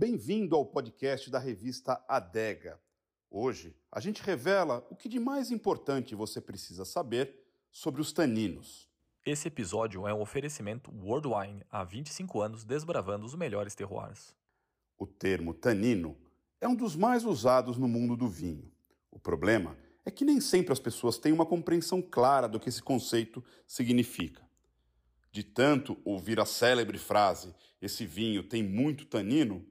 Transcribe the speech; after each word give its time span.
Bem-vindo 0.00 0.56
ao 0.56 0.64
podcast 0.64 1.28
da 1.28 1.38
revista 1.38 2.02
Adega. 2.08 2.80
Hoje 3.30 3.76
a 3.92 4.00
gente 4.00 4.22
revela 4.22 4.82
o 4.88 4.96
que 4.96 5.10
de 5.10 5.20
mais 5.20 5.50
importante 5.50 6.14
você 6.14 6.40
precisa 6.40 6.86
saber 6.86 7.34
sobre 7.70 8.00
os 8.00 8.10
taninos. 8.10 8.88
Esse 9.26 9.48
episódio 9.48 10.08
é 10.08 10.14
um 10.14 10.22
oferecimento 10.22 10.90
World 10.90 11.28
Wine, 11.28 11.62
há 11.70 11.84
25 11.84 12.40
anos 12.40 12.64
desbravando 12.64 13.26
os 13.26 13.34
melhores 13.34 13.74
terroirs. 13.74 14.34
O 14.96 15.06
termo 15.06 15.52
tanino 15.52 16.16
é 16.62 16.66
um 16.66 16.74
dos 16.74 16.96
mais 16.96 17.26
usados 17.26 17.76
no 17.76 17.86
mundo 17.86 18.16
do 18.16 18.26
vinho. 18.26 18.72
O 19.10 19.18
problema 19.18 19.76
é 20.06 20.10
que 20.10 20.24
nem 20.24 20.40
sempre 20.40 20.72
as 20.72 20.80
pessoas 20.80 21.18
têm 21.18 21.30
uma 21.30 21.44
compreensão 21.44 22.00
clara 22.00 22.48
do 22.48 22.58
que 22.58 22.70
esse 22.70 22.82
conceito 22.82 23.44
significa. 23.66 24.48
De 25.30 25.44
tanto 25.44 25.98
ouvir 26.06 26.40
a 26.40 26.46
célebre 26.46 26.96
frase: 26.96 27.54
esse 27.82 28.06
vinho 28.06 28.42
tem 28.42 28.62
muito 28.62 29.04
tanino, 29.04 29.66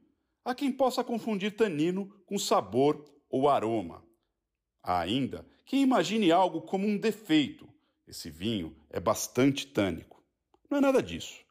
há 0.50 0.55
quem 0.55 0.71
possa 0.71 1.04
confundir 1.04 1.55
tanino 1.55 2.10
com 2.25 2.39
sabor 2.39 3.05
ou 3.29 3.47
aroma. 3.47 4.04
Há 4.82 5.00
ainda 5.00 5.47
quem 5.64 5.83
imagine 5.83 6.32
algo 6.32 6.61
como 6.64 6.87
um 6.87 6.97
defeito. 6.97 7.69
Esse 8.07 8.32
vinho 8.32 8.75
é 8.89 9.00
bastante 9.00 9.68
tânico. 9.68 10.25
Não 10.68 10.79
é 10.79 10.82
nada 10.82 11.04
disso. 11.04 11.46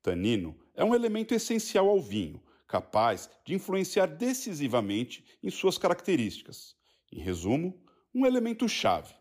Tanino 0.00 0.56
é 0.72 0.84
um 0.84 0.94
elemento 0.94 1.34
essencial 1.34 1.88
ao 1.88 2.00
vinho, 2.00 2.40
capaz 2.68 3.28
de 3.44 3.54
influenciar 3.54 4.06
decisivamente 4.06 5.24
em 5.42 5.50
suas 5.50 5.76
características. 5.76 6.76
Em 7.10 7.18
resumo, 7.18 7.82
um 8.14 8.24
elemento 8.24 8.68
chave. 8.68 9.14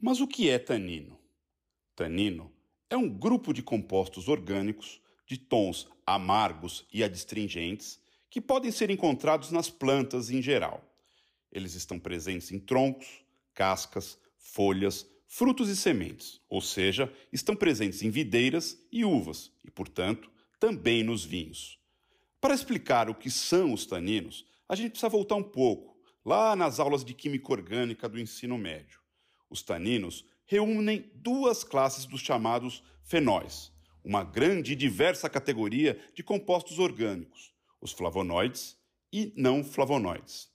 Mas 0.00 0.20
o 0.20 0.26
que 0.26 0.48
é 0.48 0.58
tanino? 0.58 1.20
Tanino 1.94 2.50
é 2.88 2.96
um 2.96 3.08
grupo 3.08 3.52
de 3.52 3.62
compostos 3.62 4.28
orgânicos 4.28 5.02
de 5.26 5.36
tons 5.36 5.86
amargos 6.14 6.86
e 6.92 7.02
adstringentes 7.02 7.98
que 8.30 8.40
podem 8.40 8.70
ser 8.70 8.90
encontrados 8.90 9.50
nas 9.50 9.70
plantas 9.70 10.30
em 10.30 10.42
geral. 10.42 10.84
Eles 11.50 11.74
estão 11.74 11.98
presentes 11.98 12.52
em 12.52 12.58
troncos, 12.58 13.06
cascas, 13.54 14.18
folhas, 14.36 15.06
frutos 15.26 15.68
e 15.68 15.76
sementes, 15.76 16.40
ou 16.48 16.60
seja, 16.60 17.12
estão 17.32 17.54
presentes 17.54 18.02
em 18.02 18.10
videiras 18.10 18.78
e 18.90 19.04
uvas 19.04 19.50
e, 19.64 19.70
portanto, 19.70 20.30
também 20.58 21.02
nos 21.02 21.24
vinhos. 21.24 21.78
Para 22.40 22.54
explicar 22.54 23.10
o 23.10 23.14
que 23.14 23.30
são 23.30 23.72
os 23.72 23.84
taninos, 23.84 24.46
a 24.68 24.74
gente 24.74 24.90
precisa 24.90 25.08
voltar 25.08 25.36
um 25.36 25.42
pouco, 25.42 25.98
lá 26.24 26.54
nas 26.54 26.78
aulas 26.78 27.04
de 27.04 27.14
química 27.14 27.52
orgânica 27.52 28.08
do 28.08 28.18
ensino 28.18 28.56
médio. 28.56 29.00
Os 29.50 29.62
taninos 29.62 30.24
reúnem 30.46 31.10
duas 31.14 31.64
classes 31.64 32.04
dos 32.04 32.20
chamados 32.20 32.82
fenóis, 33.02 33.72
uma 34.08 34.24
grande 34.24 34.72
e 34.72 34.74
diversa 34.74 35.28
categoria 35.28 36.02
de 36.14 36.22
compostos 36.22 36.78
orgânicos, 36.78 37.52
os 37.78 37.92
flavonoides 37.92 38.74
e 39.12 39.34
não 39.36 39.62
flavonoides. 39.62 40.48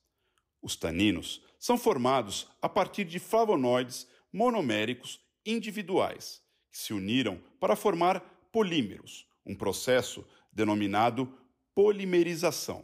Os 0.60 0.76
taninos 0.76 1.40
são 1.60 1.78
formados 1.78 2.48
a 2.60 2.68
partir 2.68 3.06
de 3.06 3.20
flavonoides 3.20 4.08
monoméricos 4.34 5.20
individuais, 5.46 6.42
que 6.72 6.80
se 6.80 6.96
uniram 6.96 7.40
para 7.60 7.76
formar 7.76 8.22
polímeros, 8.52 9.28
um 9.46 9.54
processo 9.54 10.26
denominado 10.52 11.32
polimerização. 11.76 12.84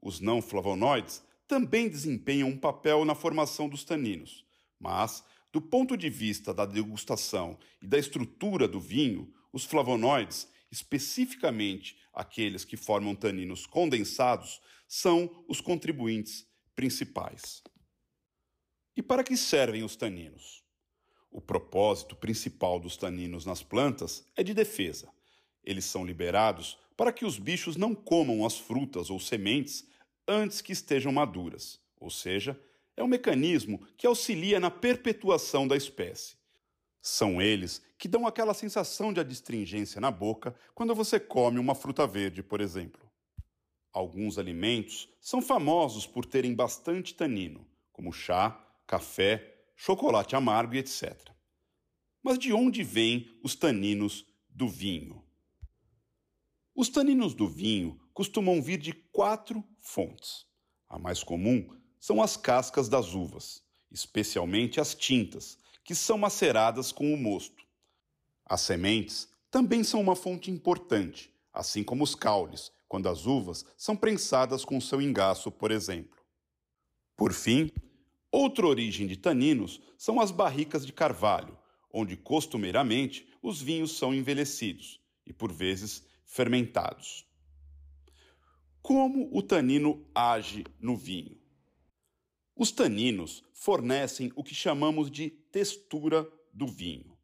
Os 0.00 0.18
não 0.18 0.40
flavonoides 0.40 1.22
também 1.46 1.90
desempenham 1.90 2.48
um 2.48 2.56
papel 2.56 3.04
na 3.04 3.14
formação 3.14 3.68
dos 3.68 3.84
taninos, 3.84 4.46
mas 4.78 5.22
do 5.52 5.60
ponto 5.60 5.94
de 5.94 6.08
vista 6.08 6.54
da 6.54 6.64
degustação 6.64 7.58
e 7.82 7.86
da 7.86 7.98
estrutura 7.98 8.66
do 8.66 8.80
vinho, 8.80 9.30
os 9.52 9.64
flavonoides, 9.64 10.48
especificamente 10.70 11.98
aqueles 12.12 12.64
que 12.64 12.76
formam 12.76 13.14
taninos 13.14 13.66
condensados, 13.66 14.60
são 14.86 15.44
os 15.48 15.60
contribuintes 15.60 16.46
principais. 16.74 17.62
E 18.96 19.02
para 19.02 19.24
que 19.24 19.36
servem 19.36 19.82
os 19.82 19.96
taninos? 19.96 20.64
O 21.30 21.40
propósito 21.40 22.16
principal 22.16 22.80
dos 22.80 22.96
taninos 22.96 23.46
nas 23.46 23.62
plantas 23.62 24.24
é 24.36 24.42
de 24.42 24.52
defesa. 24.52 25.08
Eles 25.62 25.84
são 25.84 26.04
liberados 26.04 26.76
para 26.96 27.12
que 27.12 27.24
os 27.24 27.38
bichos 27.38 27.76
não 27.76 27.94
comam 27.94 28.44
as 28.44 28.58
frutas 28.58 29.10
ou 29.10 29.20
sementes 29.20 29.86
antes 30.26 30.60
que 30.60 30.72
estejam 30.72 31.12
maduras, 31.12 31.80
ou 31.98 32.10
seja, 32.10 32.60
é 32.96 33.02
um 33.02 33.08
mecanismo 33.08 33.86
que 33.96 34.06
auxilia 34.06 34.60
na 34.60 34.70
perpetuação 34.70 35.66
da 35.66 35.76
espécie. 35.76 36.39
São 37.00 37.40
eles 37.40 37.82
que 37.98 38.08
dão 38.08 38.26
aquela 38.26 38.54
sensação 38.54 39.12
de 39.12 39.20
adstringência 39.20 40.00
na 40.00 40.10
boca 40.10 40.54
quando 40.74 40.94
você 40.94 41.18
come 41.18 41.58
uma 41.58 41.74
fruta 41.74 42.06
verde, 42.06 42.42
por 42.42 42.60
exemplo. 42.60 43.10
Alguns 43.92 44.38
alimentos 44.38 45.08
são 45.20 45.42
famosos 45.42 46.06
por 46.06 46.24
terem 46.24 46.54
bastante 46.54 47.14
tanino, 47.14 47.66
como 47.92 48.12
chá, 48.12 48.50
café, 48.86 49.56
chocolate 49.76 50.36
amargo 50.36 50.74
e 50.74 50.78
etc. 50.78 51.30
Mas 52.22 52.38
de 52.38 52.52
onde 52.52 52.82
vêm 52.82 53.38
os 53.42 53.54
taninos 53.54 54.26
do 54.48 54.68
vinho? 54.68 55.24
Os 56.74 56.88
taninos 56.88 57.34
do 57.34 57.48
vinho 57.48 58.00
costumam 58.12 58.62
vir 58.62 58.78
de 58.78 58.92
quatro 58.92 59.64
fontes. 59.80 60.46
A 60.88 60.98
mais 60.98 61.22
comum 61.22 61.76
são 61.98 62.22
as 62.22 62.36
cascas 62.36 62.88
das 62.88 63.14
uvas, 63.14 63.62
especialmente 63.90 64.80
as 64.80 64.94
tintas, 64.94 65.58
que 65.84 65.94
são 65.94 66.18
maceradas 66.18 66.92
com 66.92 67.12
o 67.12 67.16
mosto. 67.16 67.64
As 68.44 68.60
sementes 68.60 69.28
também 69.50 69.82
são 69.82 70.00
uma 70.00 70.14
fonte 70.14 70.50
importante, 70.50 71.32
assim 71.52 71.82
como 71.82 72.04
os 72.04 72.14
caules, 72.14 72.70
quando 72.88 73.08
as 73.08 73.26
uvas 73.26 73.64
são 73.76 73.96
prensadas 73.96 74.64
com 74.64 74.80
seu 74.80 75.00
engaço, 75.00 75.50
por 75.50 75.70
exemplo. 75.70 76.18
Por 77.16 77.32
fim, 77.32 77.70
outra 78.30 78.66
origem 78.66 79.06
de 79.06 79.16
taninos 79.16 79.80
são 79.96 80.20
as 80.20 80.30
barricas 80.30 80.84
de 80.84 80.92
carvalho, 80.92 81.56
onde 81.92 82.16
costumeiramente 82.16 83.28
os 83.42 83.60
vinhos 83.60 83.96
são 83.96 84.14
envelhecidos 84.14 85.00
e, 85.26 85.32
por 85.32 85.52
vezes, 85.52 86.06
fermentados. 86.24 87.26
Como 88.82 89.28
o 89.36 89.42
tanino 89.42 90.06
age 90.14 90.64
no 90.78 90.96
vinho? 90.96 91.39
Os 92.60 92.70
taninos 92.70 93.42
fornecem 93.54 94.30
o 94.36 94.44
que 94.44 94.54
chamamos 94.54 95.10
de 95.10 95.30
textura 95.30 96.30
do 96.52 96.66
vinho. 96.66 97.16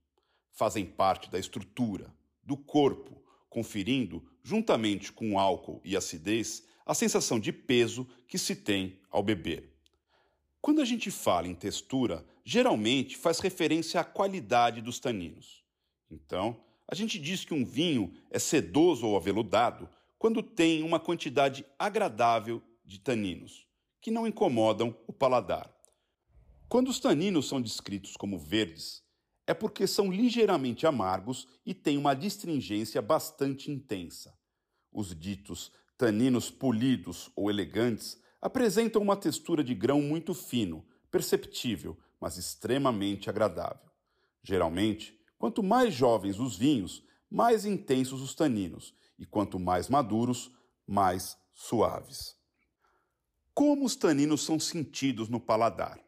Fazem 0.51 0.87
parte 0.87 1.31
da 1.31 1.39
estrutura, 1.39 2.11
do 2.43 2.57
corpo, 2.57 3.23
conferindo, 3.51 4.27
juntamente 4.43 5.13
com 5.13 5.35
o 5.35 5.39
álcool 5.39 5.79
e 5.85 5.95
acidez, 5.95 6.67
a 6.87 6.95
sensação 6.95 7.39
de 7.39 7.53
peso 7.53 8.09
que 8.27 8.39
se 8.39 8.57
tem 8.57 8.99
ao 9.11 9.23
beber. 9.23 9.77
Quando 10.59 10.81
a 10.81 10.87
gente 10.87 11.11
fala 11.11 11.47
em 11.47 11.55
textura, 11.55 12.25
geralmente 12.43 13.15
faz 13.15 13.39
referência 13.39 14.01
à 14.01 14.05
qualidade 14.05 14.81
dos 14.81 14.99
taninos. 14.99 15.63
Então, 16.11 16.59
a 16.89 16.95
gente 16.95 17.19
diz 17.19 17.45
que 17.45 17.53
um 17.53 17.63
vinho 17.63 18.11
é 18.31 18.39
sedoso 18.39 19.07
ou 19.07 19.19
aveludado 19.19 19.87
quando 20.19 20.43
tem 20.43 20.83
uma 20.83 20.99
quantidade 20.99 21.63
agradável 21.79 22.63
de 22.83 22.99
taninos 22.99 23.66
que 24.06 24.11
não 24.12 24.25
incomodam 24.25 24.97
o 25.09 25.12
paladar. 25.12 25.69
Quando 26.69 26.91
os 26.91 27.00
taninos 27.00 27.49
são 27.49 27.61
descritos 27.61 28.17
como 28.17 28.39
verdes, 28.39 29.03
é 29.49 29.53
porque 29.53 29.84
são 29.84 30.12
ligeiramente 30.12 30.87
amargos 30.87 31.49
e 31.67 31.75
têm 31.75 31.99
uma 31.99 32.15
distringência 32.15 33.03
bastante 33.03 33.69
intensa. 33.69 34.33
Os 34.93 35.12
ditos 35.12 35.72
taninos 35.99 36.53
polidos 36.53 37.33
ou 37.34 37.50
elegantes 37.50 38.17
apresentam 38.41 39.03
uma 39.03 39.17
textura 39.17 39.65
de 39.65 39.75
grão 39.75 40.00
muito 40.00 40.34
fino, 40.34 40.87
perceptível, 41.11 41.99
mas 42.21 42.37
extremamente 42.37 43.28
agradável. 43.28 43.91
Geralmente, 44.41 45.19
quanto 45.37 45.65
mais 45.65 45.93
jovens 45.93 46.38
os 46.38 46.56
vinhos, 46.56 47.03
mais 47.28 47.65
intensos 47.65 48.23
os 48.23 48.37
taninos, 48.37 48.94
e 49.19 49.27
quanto 49.27 49.59
mais 49.59 49.88
maduros, 49.88 50.53
mais 50.87 51.37
suaves. 51.53 52.37
Como 53.56 53.87
os 53.87 53.97
taninos 53.97 54.44
são 54.44 54.61
sentidos 54.61 55.31
no 55.31 55.41
paladar? 55.41 55.99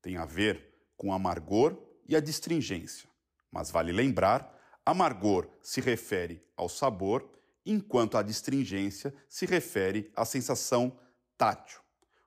Tem 0.00 0.16
a 0.16 0.24
ver 0.24 0.66
com 0.96 1.12
amargor 1.12 1.76
e 2.08 2.16
a 2.16 2.20
distringência. 2.20 3.06
Mas 3.52 3.70
vale 3.70 3.92
lembrar, 3.92 4.58
amargor 4.86 5.46
se 5.60 5.82
refere 5.82 6.42
ao 6.56 6.70
sabor, 6.70 7.30
enquanto 7.66 8.16
a 8.16 8.22
distringência 8.22 9.12
se 9.28 9.44
refere 9.44 10.10
à 10.16 10.24
sensação 10.24 10.98
tátil. 11.36 11.80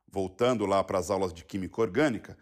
Voltando 0.07 0.67
lá 0.67 0.83
para 0.83 0.99
as 0.99 1.09
aulas 1.09 1.33
de 1.33 1.43
química 1.43 1.81
orgânica, 1.81 2.37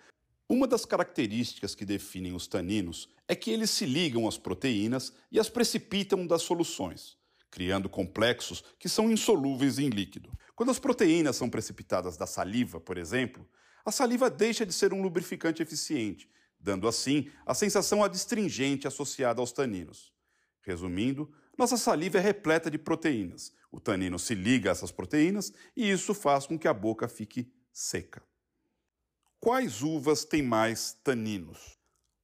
uma 0.49 0.67
das 0.67 0.83
características 0.83 1.73
que 1.73 1.85
definem 1.85 2.33
os 2.33 2.45
taninos 2.45 3.07
é 3.25 3.37
que 3.37 3.51
eles 3.51 3.69
se 3.69 3.85
ligam 3.85 4.27
às 4.27 4.37
proteínas 4.37 5.13
e 5.31 5.39
as 5.39 5.47
precipitam 5.47 6.27
das 6.27 6.41
soluções 6.41 7.21
criando 7.51 7.89
complexos 7.89 8.63
que 8.79 8.87
são 8.87 9.11
insolúveis 9.11 9.77
em 9.77 9.89
líquido. 9.89 10.31
Quando 10.61 10.69
as 10.69 10.77
proteínas 10.77 11.37
são 11.37 11.49
precipitadas 11.49 12.17
da 12.17 12.27
saliva, 12.27 12.79
por 12.79 12.95
exemplo, 12.95 13.49
a 13.83 13.91
saliva 13.91 14.29
deixa 14.29 14.63
de 14.63 14.71
ser 14.71 14.93
um 14.93 15.01
lubrificante 15.01 15.63
eficiente, 15.63 16.29
dando 16.59 16.87
assim 16.87 17.31
a 17.47 17.55
sensação 17.55 18.03
adstringente 18.03 18.87
associada 18.87 19.41
aos 19.41 19.51
taninos. 19.51 20.13
Resumindo, 20.61 21.33
Nossa 21.57 21.77
saliva 21.77 22.19
é 22.19 22.21
repleta 22.21 22.69
de 22.69 22.77
proteínas. 22.77 23.51
O 23.71 23.79
tanino 23.79 24.19
se 24.19 24.35
liga 24.35 24.69
a 24.69 24.73
essas 24.73 24.91
proteínas 24.91 25.51
e 25.75 25.89
isso 25.89 26.13
faz 26.13 26.45
com 26.45 26.59
que 26.59 26.67
a 26.67 26.73
boca 26.75 27.07
fique 27.07 27.51
seca. 27.73 28.21
Quais 29.39 29.81
uvas 29.81 30.23
têm 30.23 30.43
mais 30.43 30.93
taninos? 31.03 31.79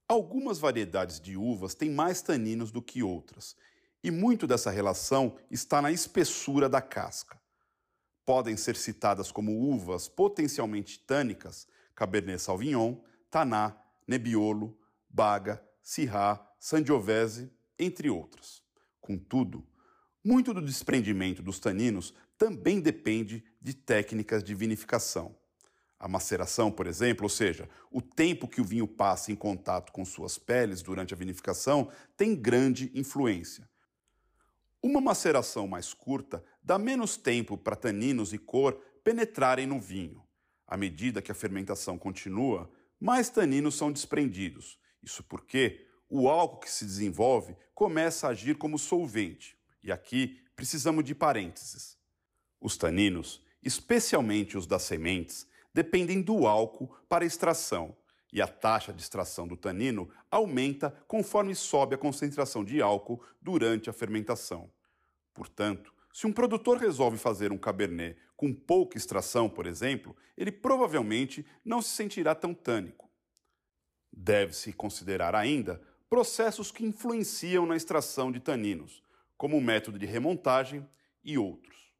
Algumas 0.07 0.60
variedades 0.60 1.19
de 1.19 1.36
uvas 1.36 1.74
têm 1.74 1.89
mais 1.89 2.22
taninos 2.22 2.69
do 2.69 2.84
que 2.84 3.01
outras, 3.01 3.56
e 4.04 4.12
muito 4.12 4.45
dessa 4.45 4.69
relação 4.69 5.39
está 5.50 5.81
na 5.81 5.92
espessura 5.92 6.69
da 6.69 6.84
casca. 6.84 7.36
Podem 8.27 8.57
ser 8.57 8.75
citadas 8.75 9.31
como 9.31 9.57
uvas 9.57 10.09
potencialmente 10.09 11.00
tânicas 11.00 11.65
Cabernet 11.95 12.41
Sauvignon, 12.41 12.97
Taná, 13.31 13.74
Nebbiolo, 14.06 14.77
Baga, 15.09 15.63
Syrah, 15.81 16.45
Sangiovese, 16.59 17.50
entre 17.79 18.09
outras. 18.09 18.62
Contudo, 19.00 19.65
muito 20.21 20.53
do 20.53 20.62
desprendimento 20.62 21.41
dos 21.41 21.57
taninos 21.57 22.13
também 22.38 22.81
depende 22.81 23.45
de 23.62 23.74
técnicas 23.74 24.44
de 24.44 24.53
vinificação. 24.53 25.33
A 25.97 26.09
maceração, 26.09 26.69
por 26.69 26.85
exemplo, 26.85 27.24
ou 27.24 27.29
seja, 27.29 27.69
o 27.89 28.01
tempo 28.01 28.45
que 28.45 28.59
o 28.59 28.65
vinho 28.65 28.89
passa 28.89 29.31
em 29.31 29.35
contato 29.35 29.94
com 29.94 30.03
suas 30.03 30.38
peles 30.38 30.81
durante 30.81 31.13
a 31.13 31.18
vinificação, 31.18 31.89
tem 32.18 32.35
grande 32.35 32.91
influência. 32.94 33.69
Uma 34.88 35.01
maceração 35.01 35.68
mais 35.68 35.94
curta 35.94 36.42
dá 36.63 36.80
menos 36.80 37.18
tempo 37.18 37.57
para 37.57 37.75
taninos 37.75 38.31
e 38.31 38.38
cor 38.38 38.72
penetrarem 39.04 39.68
no 39.68 39.81
vinho. 39.81 40.24
À 40.66 40.78
medida 40.78 41.22
que 41.22 41.30
a 41.30 41.36
fermentação 41.36 41.98
continua, 41.98 42.72
mais 42.98 43.30
taninos 43.30 43.75
são 43.75 43.92
desprendidos. 43.92 44.80
Isso 45.04 45.22
porque 45.25 45.86
o 46.07 46.30
álcool 46.30 46.62
que 46.62 46.72
se 46.72 46.86
desenvolve 46.86 47.54
começa 47.75 48.28
a 48.28 48.30
agir 48.30 48.57
como 48.57 48.80
solvente. 48.80 49.57
E 49.84 49.92
aqui 49.92 50.39
precisamos 50.56 51.04
de 51.04 51.13
parênteses. 51.13 51.98
Os 52.62 52.78
taninos, 52.78 53.44
especialmente 53.62 54.57
os 54.57 54.66
das 54.66 54.84
sementes, 54.84 55.45
dependem 55.74 56.22
do 56.22 56.48
álcool 56.48 56.95
para 57.10 57.25
extração, 57.25 57.94
e 58.31 58.42
a 58.42 58.48
taxa 58.48 58.94
de 58.94 59.01
extração 59.01 59.45
do 59.45 59.57
tanino 59.57 60.10
aumenta 60.31 60.92
conforme 61.10 61.54
sobe 61.54 61.95
a 61.95 61.98
concentração 61.98 62.63
de 62.63 62.81
álcool 62.81 63.22
durante 63.42 63.89
a 63.89 63.94
fermentação. 63.94 64.72
Portanto, 65.38 65.94
se 66.12 66.25
um 66.25 66.34
produtor 66.34 66.80
resolve 66.80 67.16
fazer 67.16 67.51
um 67.51 67.60
cabernet 67.60 68.18
com 68.36 68.51
pouca 68.51 68.98
extração, 68.98 69.48
por 69.48 69.68
exemplo, 69.68 70.18
ele 70.36 70.51
provavelmente 70.51 71.45
não 71.63 71.80
se 71.80 71.89
sentirá 71.89 72.34
tão 72.34 72.56
tânico. 72.56 73.07
Deve-se 74.12 74.74
considerar 74.74 75.36
ainda 75.36 75.80
processos 76.10 76.72
que 76.72 76.84
influenciam 76.84 77.68
na 77.68 77.75
extração 77.75 78.31
de 78.31 78.39
taninos, 78.39 79.04
como 79.38 79.56
o 79.56 79.62
método 79.62 80.00
de 80.00 80.07
remontagem 80.07 80.84
e 81.24 81.38
outros. 81.38 81.94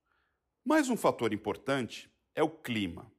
Mais 0.66 0.90
um 0.90 0.98
fator 0.98 1.32
importante 1.32 2.12
é 2.34 2.42
o 2.42 2.50
clima. 2.50 3.12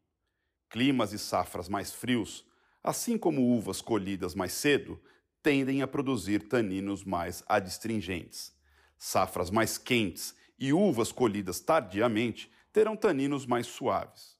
Climas 0.68 1.12
e 1.12 1.18
safras 1.18 1.68
mais 1.68 1.92
frios, 1.92 2.44
assim 2.82 3.16
como 3.16 3.56
uvas 3.56 3.80
colhidas 3.80 4.34
mais 4.34 4.52
cedo, 4.52 5.00
tendem 5.44 5.80
a 5.80 5.86
produzir 5.86 6.48
taninos 6.48 7.04
mais 7.04 7.44
adstringentes. 7.46 8.57
Safras 8.98 9.50
mais 9.50 9.78
quentes 9.78 10.34
e 10.58 10.72
uvas 10.72 11.12
colhidas 11.12 11.60
tardiamente 11.60 12.50
terão 12.72 12.96
taninos 12.96 13.46
mais 13.46 13.66
suaves. 13.66 14.36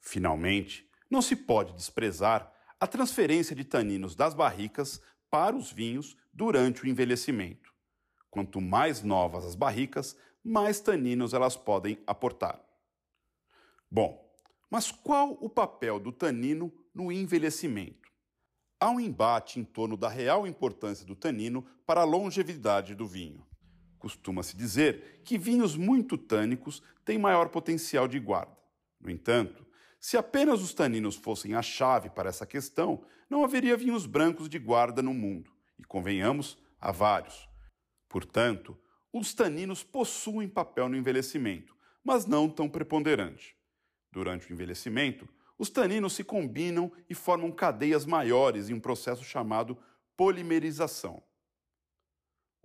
Finalmente, 0.00 0.90
não 1.08 1.22
se 1.22 1.36
pode 1.36 1.72
desprezar 1.72 2.52
a 2.78 2.86
transferência 2.86 3.54
de 3.54 3.64
taninos 3.64 4.14
das 4.14 4.34
barricas 4.34 5.00
para 5.30 5.56
os 5.56 5.72
vinhos 5.72 6.16
durante 6.32 6.82
o 6.82 6.88
envelhecimento. 6.88 7.72
Quanto 8.30 8.60
mais 8.60 9.02
novas 9.02 9.44
as 9.44 9.54
barricas, 9.54 10.16
mais 10.44 10.80
taninos 10.80 11.32
elas 11.32 11.56
podem 11.56 11.98
aportar. 12.06 12.60
Bom, 13.90 14.30
mas 14.70 14.90
qual 14.90 15.32
o 15.40 15.48
papel 15.48 15.98
do 15.98 16.12
tanino 16.12 16.72
no 16.94 17.10
envelhecimento? 17.10 18.10
Há 18.78 18.90
um 18.90 19.00
embate 19.00 19.58
em 19.58 19.64
torno 19.64 19.96
da 19.96 20.08
real 20.08 20.46
importância 20.46 21.06
do 21.06 21.16
tanino 21.16 21.66
para 21.86 22.02
a 22.02 22.04
longevidade 22.04 22.94
do 22.94 23.06
vinho. 23.06 23.46
Costuma-se 23.98 24.56
dizer 24.56 25.22
que 25.24 25.38
vinhos 25.38 25.76
muito 25.76 26.16
tânicos 26.18 26.82
têm 27.04 27.18
maior 27.18 27.48
potencial 27.48 28.06
de 28.06 28.18
guarda. 28.18 28.56
No 29.00 29.10
entanto, 29.10 29.66
se 29.98 30.16
apenas 30.16 30.62
os 30.62 30.74
taninos 30.74 31.16
fossem 31.16 31.54
a 31.54 31.62
chave 31.62 32.10
para 32.10 32.28
essa 32.28 32.46
questão, 32.46 33.04
não 33.28 33.42
haveria 33.42 33.76
vinhos 33.76 34.06
brancos 34.06 34.48
de 34.48 34.58
guarda 34.58 35.02
no 35.02 35.12
mundo, 35.12 35.50
e 35.78 35.84
convenhamos, 35.84 36.58
há 36.80 36.92
vários. 36.92 37.48
Portanto, 38.08 38.78
os 39.12 39.34
taninos 39.34 39.82
possuem 39.82 40.48
papel 40.48 40.88
no 40.88 40.96
envelhecimento, 40.96 41.74
mas 42.04 42.26
não 42.26 42.48
tão 42.48 42.68
preponderante. 42.68 43.56
Durante 44.12 44.48
o 44.48 44.52
envelhecimento, 44.52 45.28
os 45.58 45.70
taninos 45.70 46.12
se 46.12 46.22
combinam 46.22 46.92
e 47.08 47.14
formam 47.14 47.50
cadeias 47.50 48.04
maiores 48.04 48.68
em 48.68 48.74
um 48.74 48.80
processo 48.80 49.24
chamado 49.24 49.76
polimerização. 50.16 51.22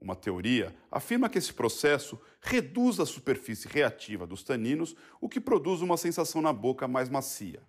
Uma 0.02 0.16
teoria 0.16 0.76
afirma 0.90 1.30
que 1.30 1.38
esse 1.38 1.54
processo 1.54 2.20
reduz 2.42 3.00
a 3.00 3.06
superfície 3.06 3.68
reativa 3.68 4.26
dos 4.26 4.44
taninos, 4.44 4.96
o 5.22 5.30
que 5.30 5.40
produz 5.40 5.82
uma 5.82 5.96
sensação 5.96 6.42
na 6.42 6.52
boca 6.52 6.88
mais 6.88 7.08
macia. 7.08 7.62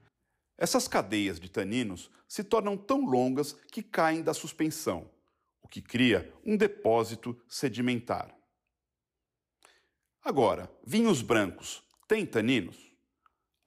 Essas 0.57 0.89
cadeias 0.89 1.39
de 1.39 1.51
taninos 1.51 2.11
se 2.27 2.43
tornam 2.43 2.75
tão 2.75 3.05
longas 3.05 3.53
que 3.71 3.83
caem 3.83 4.23
da 4.23 4.33
suspensão, 4.33 5.11
o 5.61 5.69
que 5.69 5.83
cria 5.83 6.33
um 6.43 6.57
depósito 6.57 7.39
sedimentar. 7.47 8.35
Agora, 10.25 10.71
vinhos 10.87 11.21
brancos 11.21 11.83
têm 12.09 12.25
taninos? 12.25 12.77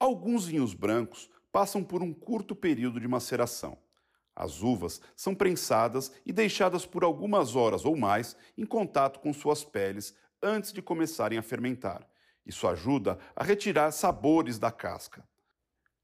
Alguns 0.00 0.46
vinhos 0.46 0.74
brancos 0.74 1.30
passam 1.52 1.84
por 1.84 2.02
um 2.02 2.12
curto 2.12 2.56
período 2.56 2.98
de 2.98 3.06
maceração. 3.06 3.78
As 4.36 4.62
uvas 4.62 5.00
são 5.16 5.34
prensadas 5.34 6.12
e 6.26 6.30
deixadas 6.30 6.84
por 6.84 7.02
algumas 7.02 7.56
horas 7.56 7.86
ou 7.86 7.96
mais 7.96 8.36
em 8.58 8.66
contato 8.66 9.18
com 9.18 9.32
suas 9.32 9.64
peles 9.64 10.14
antes 10.42 10.74
de 10.74 10.82
começarem 10.82 11.38
a 11.38 11.42
fermentar. 11.42 12.06
Isso 12.44 12.68
ajuda 12.68 13.18
a 13.34 13.42
retirar 13.42 13.90
sabores 13.92 14.58
da 14.58 14.70
casca. 14.70 15.26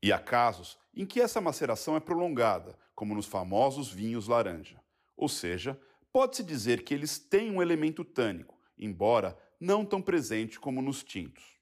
E 0.02 0.10
há 0.10 0.18
casos 0.18 0.78
em 0.94 1.04
que 1.04 1.20
essa 1.20 1.42
maceração 1.42 1.94
é 1.94 2.00
prolongada, 2.00 2.76
como 2.94 3.14
nos 3.14 3.26
famosos 3.26 3.92
vinhos 3.92 4.26
laranja. 4.28 4.82
Ou 5.14 5.28
seja, 5.28 5.78
pode-se 6.10 6.42
dizer 6.42 6.84
que 6.84 6.94
eles 6.94 7.18
têm 7.18 7.50
um 7.50 7.60
elemento 7.60 8.02
tânico, 8.02 8.58
embora 8.78 9.38
não 9.60 9.84
tão 9.84 10.00
presente 10.00 10.58
como 10.58 10.80
nos 10.80 11.04
tintos. 11.04 11.61